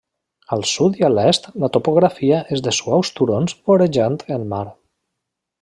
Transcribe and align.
Al 0.55 0.63
sud 0.69 0.97
i 1.01 1.05
a 1.09 1.11
l'est 1.15 1.45
la 1.65 1.69
topografia 1.77 2.41
és 2.57 2.65
de 2.69 2.75
suaus 2.81 3.15
turons 3.21 3.57
vorejant 3.71 4.21
el 4.39 4.49
mar. 4.57 4.67